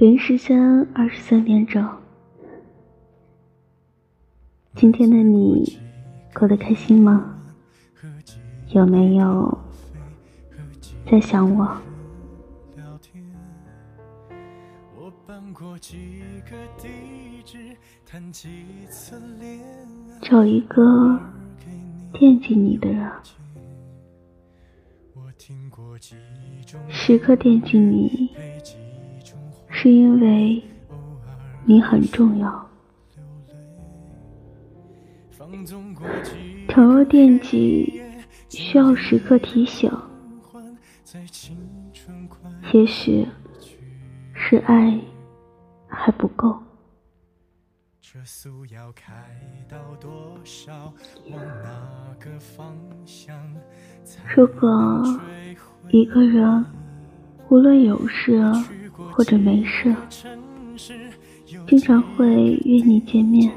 [0.00, 0.58] 北京时间
[0.94, 1.86] 二十三点整。
[4.74, 5.78] 今天的你
[6.32, 7.38] 过得开心吗？
[8.70, 9.58] 有没有
[11.04, 11.76] 在想我？
[20.22, 21.20] 找一个
[22.14, 23.12] 惦记你的人，
[26.88, 28.30] 时刻惦记你。
[29.70, 30.62] 是因为
[31.64, 32.68] 你很重要。
[36.68, 38.02] 倘若惦记
[38.48, 39.90] 需要时刻提醒，
[42.72, 43.26] 也许
[44.34, 45.00] 是爱
[45.88, 46.56] 还不够。
[54.36, 55.02] 如果
[55.90, 56.64] 一个人
[57.48, 58.42] 无论有事。
[59.10, 59.94] 或者没事，
[61.66, 62.26] 经常会
[62.64, 63.52] 约你见面，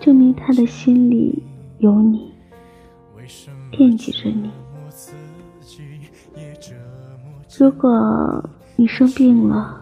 [0.00, 1.42] 证明他的心里
[1.78, 2.32] 有你，
[3.70, 4.50] 惦记着你。
[7.58, 9.80] 如果你生病了，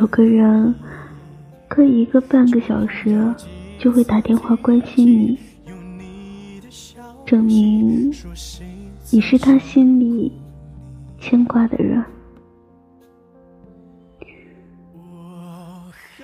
[0.00, 0.74] 有个人
[1.68, 3.34] 隔一个半个小时
[3.78, 5.38] 就会打电话关心你，
[7.26, 8.12] 证明
[9.10, 10.32] 你是他心里
[11.20, 12.02] 牵挂的人。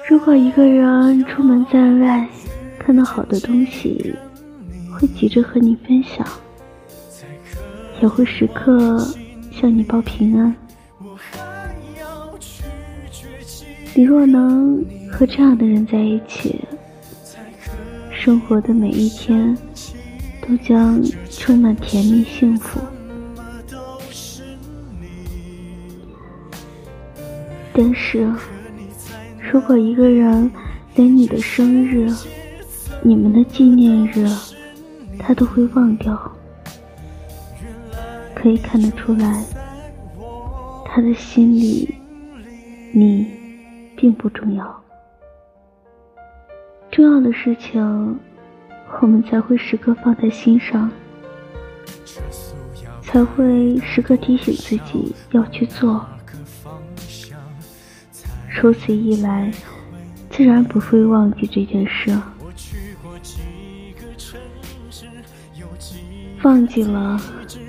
[0.09, 2.27] 如果一个人出门在外，
[2.79, 4.15] 看到好的东西，
[4.91, 6.27] 会急着和你分享，
[8.01, 9.07] 也会时刻
[9.53, 10.57] 向你报平安。
[13.95, 16.59] 你若能和这样的人在一起，
[18.11, 19.55] 生活的每一天
[20.41, 22.81] 都将充满甜蜜幸福。
[27.75, 28.27] 但是。
[29.51, 30.51] 如果一个人
[30.95, 32.07] 连你的生日、
[33.03, 34.29] 你们的纪念日，
[35.19, 36.21] 他都会忘掉，
[38.35, 39.45] 可以看得出来，
[40.85, 41.95] 他的心里
[42.93, 43.27] 你
[43.97, 44.83] 并不重要。
[46.91, 48.19] 重要的事情，
[49.01, 50.91] 我们才会时刻放在心上，
[53.03, 56.05] 才会时刻提醒自己要去做。
[58.61, 59.51] 如此一来，
[60.31, 62.17] 自然不会忘记这件事。
[66.43, 67.21] 忘记了，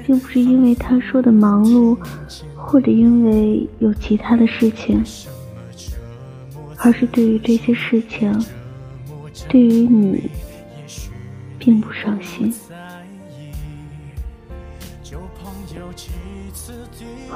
[0.06, 1.96] 并不是因为他说的忙碌，
[2.56, 5.04] 或者因为有其他的事情，
[6.78, 8.34] 而是对于这些事情，
[9.48, 10.30] 对于你，
[11.60, 12.52] 并不上心。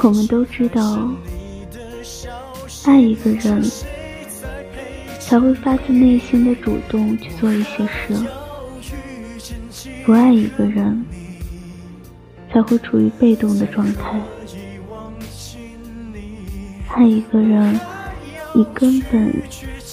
[0.02, 1.10] 我们都知道。
[2.86, 3.64] 爱一个人，
[5.20, 8.14] 才会发自内心的主动去做一些事；
[10.06, 11.06] 不爱一个人，
[12.52, 14.22] 才会处于被动的状态。
[16.90, 17.80] 爱一个人，
[18.54, 19.34] 你根本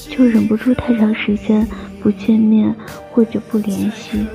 [0.09, 1.67] 就忍不住太长时间
[2.03, 2.75] 不见面
[3.13, 4.27] 或者不联系，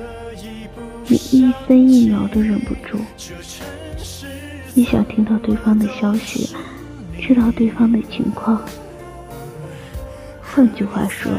[1.06, 2.98] 你一分一秒都忍不住，
[4.72, 6.56] 你想听到对方的消息。
[7.20, 8.60] 知道对方的情况，
[10.40, 11.32] 换句话说，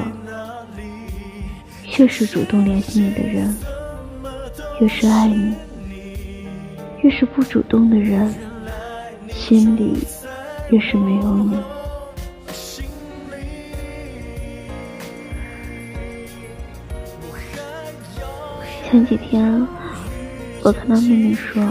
[1.97, 3.55] 越是主动联系你的人，
[4.81, 5.53] 越是爱你；
[7.01, 8.33] 越是不主动的人，
[9.29, 10.05] 心里
[10.69, 11.57] 越是没有你。
[18.89, 19.65] 前几天，
[20.63, 21.63] 我看到妹妹说，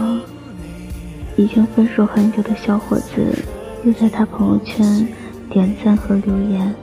[1.35, 3.33] 已经分手很久的小伙子。
[3.83, 5.07] 又在他朋友圈
[5.49, 6.75] 点赞和留言，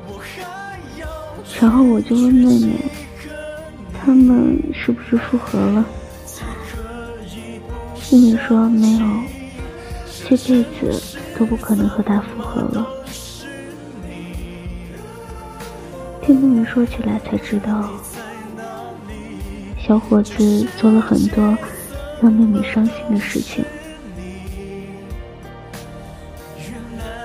[1.61, 2.77] 然后我就问妹妹，
[3.93, 5.85] 他们是不是复合了？
[8.11, 9.07] 妹妹说没有，
[10.29, 11.03] 这辈子
[11.39, 12.87] 都不可能和他复合了。
[16.23, 17.91] 听妹妹说起来才知道，
[19.79, 21.57] 小伙子做了很多
[22.23, 23.65] 让妹妹伤心的事情。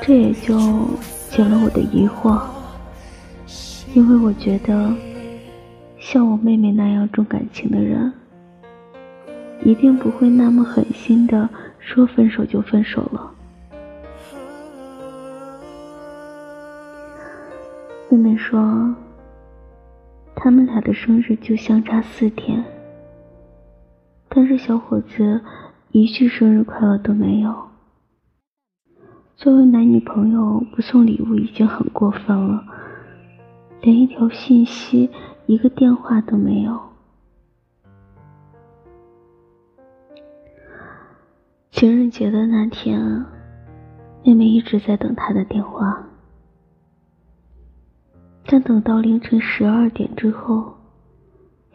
[0.10, 0.58] 这也就
[1.30, 2.42] 解了我的疑惑，
[3.94, 4.92] 因为我觉得
[6.00, 8.12] 像我妹妹那样重感情的人，
[9.64, 11.48] 一定不会那么狠心的
[11.78, 13.32] 说分手就分手了。
[18.10, 18.96] 妹妹说，
[20.34, 22.66] 他们俩的生日就相差四天，
[24.28, 25.40] 但是小伙子
[25.92, 27.69] 一句生日快乐都没有。
[29.39, 32.62] 作为男女朋友，不送礼物已经很过分了，
[33.80, 35.09] 连一条信息、
[35.45, 36.77] 一个电话都没有。
[41.71, 43.00] 情人节的那天，
[44.25, 46.03] 妹妹一直在等他的电话，
[48.45, 50.75] 但等到凌晨十二点之后，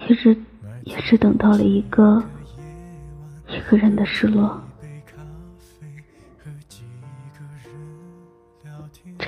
[0.07, 0.37] 一直
[0.83, 2.23] 也是等到了一个
[3.49, 4.61] 一个人的失落。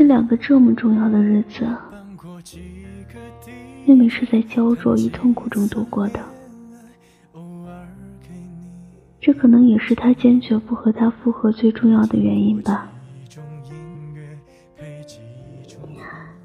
[0.07, 1.67] 两个这么重要的日子，
[3.85, 6.21] 妹妹是在焦灼与痛苦中度过的。
[9.21, 12.89] 这可能也是他坚决不和他复合最重要的原因吧。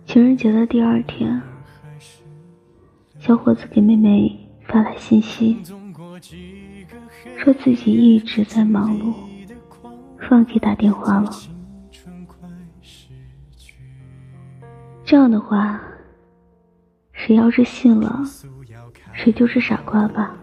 [0.08, 1.40] 情人节的第二天，
[3.20, 4.36] 小伙子给妹妹
[4.68, 5.58] 发来信息，
[7.38, 9.14] 说自己一直在忙碌，
[10.32, 11.32] 忘记打电话了。
[15.12, 15.78] 这样的话，
[17.12, 18.24] 谁要是信了，
[19.12, 20.34] 谁就是傻瓜吧。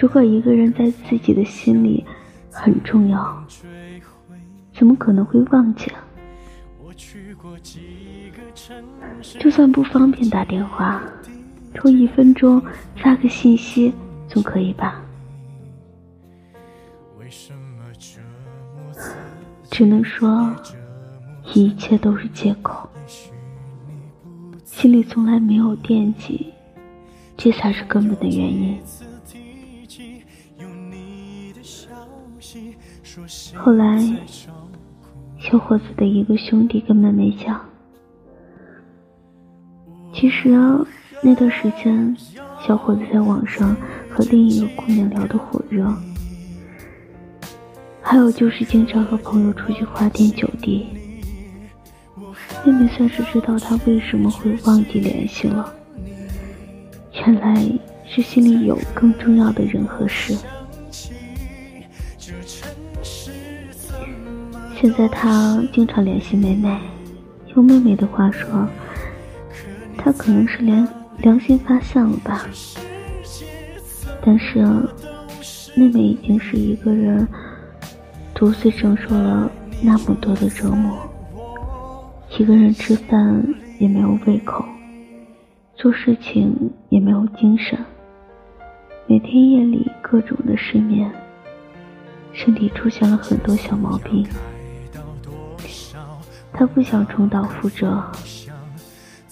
[0.00, 2.06] 如果一个人在自己的心里
[2.52, 3.44] 很重要，
[4.72, 5.90] 怎么可能会忘记？
[9.40, 11.02] 就算不方便打电话，
[11.74, 12.62] 抽一分钟
[13.02, 13.92] 发个信息
[14.28, 15.02] 总可以吧？
[19.68, 20.54] 只能说，
[21.54, 22.88] 一切都是借口。
[24.80, 26.52] 心里从来没有惦记，
[27.36, 28.78] 这才是根本的原因。
[33.56, 34.00] 后来，
[35.36, 37.60] 小伙子的一个兄弟跟妹妹讲，
[40.14, 40.48] 其实
[41.22, 42.16] 那段时间，
[42.64, 43.76] 小伙子在网上
[44.08, 45.92] 和另一个姑娘聊得火热，
[48.00, 50.86] 还有就是经常和朋友出去花天酒地。
[52.64, 55.72] 妹妹算是知道他为什么会忘记联系了，
[57.14, 57.56] 原来
[58.04, 60.36] 是心里有更重要的人和事。
[64.80, 66.78] 现在他经常联系妹妹，
[67.54, 68.68] 用妹妹的话说，
[69.96, 70.86] 他可能是良
[71.18, 72.46] 良心发现了吧。
[74.24, 74.62] 但是
[75.74, 77.26] 妹妹已经是一个人，
[78.34, 79.50] 独自承受了
[79.80, 81.07] 那么多的折磨。
[82.38, 83.44] 一个人吃饭
[83.80, 84.64] 也没有胃口，
[85.74, 87.76] 做事情也没有精神，
[89.08, 91.10] 每天夜里各种的失眠，
[92.32, 94.24] 身体出现了很多小毛病。
[96.52, 98.00] 他不想重蹈覆辙，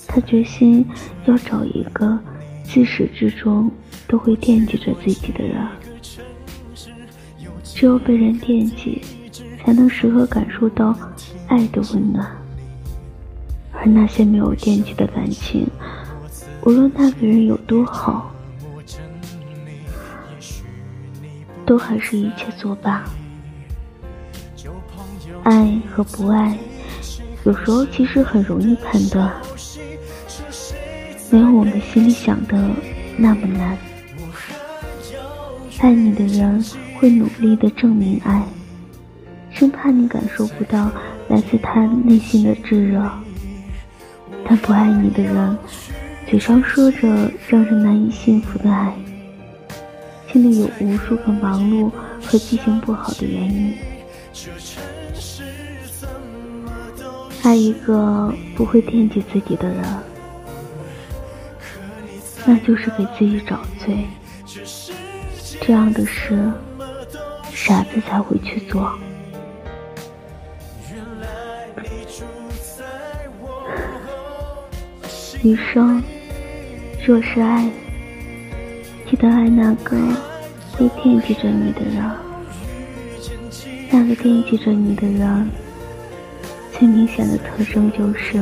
[0.09, 0.85] 他决心
[1.27, 2.19] 要找一个
[2.65, 3.71] 自始至终
[4.09, 5.65] 都会惦记着自己的人。
[7.63, 9.01] 只有被人惦记，
[9.63, 10.93] 才能时刻感受到
[11.47, 12.29] 爱的温暖。
[13.79, 15.67] 而那些没有惦记的感情，
[16.63, 18.35] 无论那个人有多好，
[21.65, 23.05] 都还是一切作罢。
[25.45, 26.59] 爱和不爱，
[27.45, 29.33] 有时候其实很容易判断，
[31.31, 32.71] 没有我们心里想的
[33.17, 33.79] 那么难。
[35.79, 36.65] 爱你的人
[36.99, 38.43] 会努力的证明爱，
[39.51, 40.91] 生怕你感受不到
[41.29, 43.09] 来自他内心的炙热。
[44.49, 45.59] 但不爱你的人，
[46.29, 48.95] 嘴上说着让人难以信服的爱，
[50.33, 51.91] 心里有无数个忙碌
[52.25, 53.75] 和记性不好的原因。
[57.43, 59.85] 爱一个不会惦记自己的人，
[62.45, 64.07] 那就是给自己找罪。
[65.61, 66.53] 这样的事，
[67.53, 68.93] 傻子才会去做。
[75.43, 76.03] 余生，
[77.07, 77.71] 若是爱，
[79.09, 79.97] 记得爱那个
[80.73, 82.03] 会惦记着你的人。
[83.91, 85.49] 那个惦记着你的人，
[86.73, 88.39] 最明显的特征就是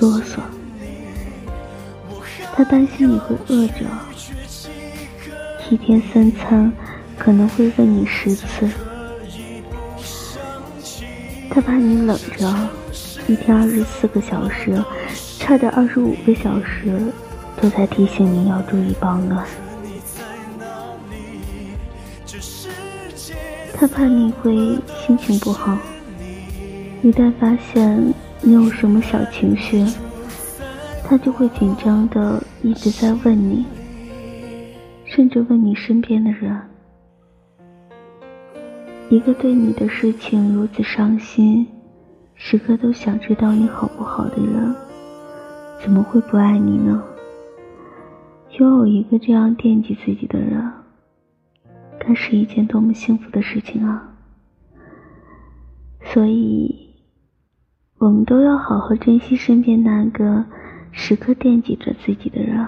[0.00, 0.38] 啰嗦。
[2.54, 3.84] 他担心你会饿着，
[5.70, 6.72] 一天三餐
[7.18, 8.68] 可能会问你十次。
[11.50, 12.68] 他怕你冷着，
[13.26, 14.80] 一天二十四个小时。
[15.48, 17.00] 差的二十五个小时，
[17.58, 19.46] 都在提醒你要注意保暖。
[23.72, 25.74] 他怕你会心情不好，
[27.00, 28.12] 一旦发现
[28.42, 29.86] 你有什么小情绪，
[31.02, 33.64] 他就会紧张的一直在问你，
[35.06, 36.60] 甚至问你身边的人。
[39.08, 41.66] 一个对你的事情如此伤心，
[42.34, 44.76] 时刻都想知道你好不好的人，
[45.80, 47.02] 怎么会不爱你呢？
[48.58, 50.70] 拥有一个这样惦记自己的人，
[51.98, 54.16] 该是一件多么幸福的事情啊！
[56.02, 56.94] 所以，
[57.98, 60.44] 我们都要好好珍惜身边那个
[60.90, 62.66] 时刻惦记着自己的人，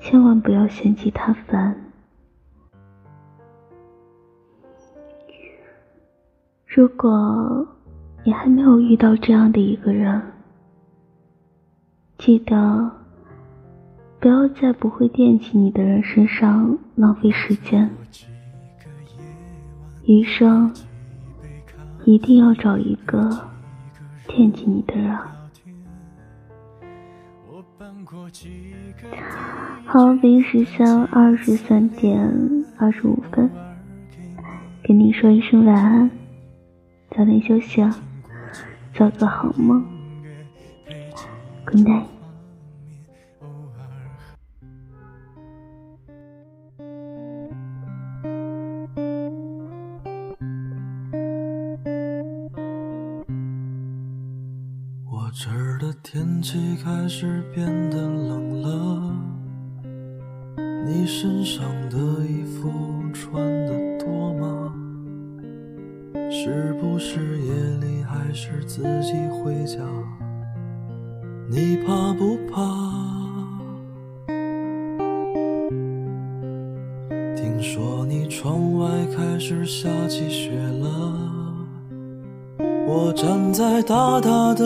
[0.00, 1.74] 千万不要嫌弃他烦。
[6.66, 7.66] 如果
[8.24, 10.20] 你还没有遇到这样的一个人，
[12.18, 12.90] 记得
[14.20, 17.90] 不要在不会惦记你的人身上浪费时间。
[20.04, 20.72] 余生
[22.04, 23.48] 一定要找一个
[24.28, 25.16] 惦记你的人。
[29.84, 33.50] 好，北京时间二十三点二十五分，
[34.84, 36.10] 跟你说一声晚安。
[37.10, 37.94] 早点休息啊，
[38.94, 39.84] 做个好梦。
[41.72, 42.06] Good night。
[55.06, 59.16] 我这儿的天气开始变得冷了，
[60.84, 62.70] 你身上的衣服
[63.14, 64.74] 穿的多吗？
[66.30, 69.78] 是不是夜里还是自己回家？
[71.54, 72.62] 你怕不怕？
[77.36, 81.12] 听说你窗外开始下起雪了。
[82.88, 84.64] 我站在大大的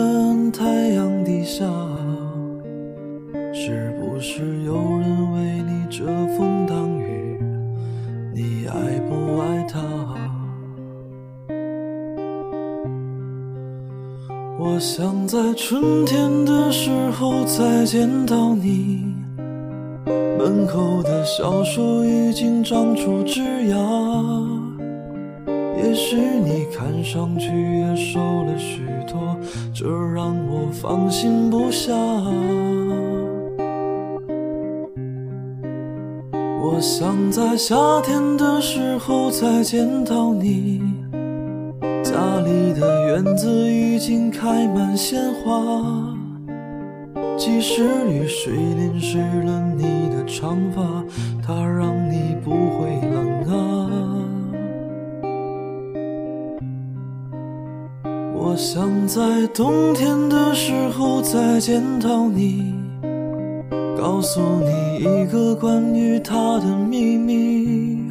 [0.53, 1.65] 太阳底下，
[3.53, 4.56] 是不是
[14.59, 19.05] 我想在春天的时候再见到你，
[20.07, 24.47] 门口的小树已经长出枝桠，
[25.77, 29.37] 也许你看上去也瘦了许多，
[29.75, 31.93] 这让我放心不下。
[36.63, 40.81] 我想在夏天的时候再见到你。
[42.17, 46.17] 家里的院子已经开满鲜花，
[47.37, 50.81] 即使雨水淋湿了你的长发，
[51.45, 53.53] 它让你不会冷啊。
[58.33, 62.73] 我想在冬天的时候再见到你，
[63.95, 68.06] 告诉你一个关于他的秘密。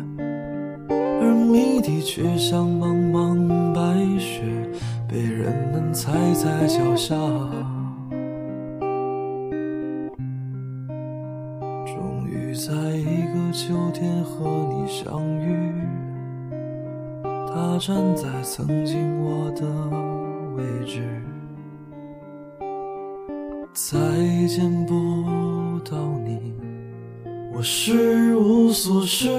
[1.57, 3.81] 而谜底却像茫茫白
[4.19, 4.43] 雪，
[5.09, 7.17] 被人们踩在脚下。
[11.87, 15.73] 终于在一个秋天和你相遇，
[17.25, 19.65] 他站在曾经我的
[20.59, 21.03] 位置，
[23.73, 23.99] 再
[24.47, 24.93] 见不
[25.91, 26.53] 到你，
[27.55, 29.31] 我是无所失。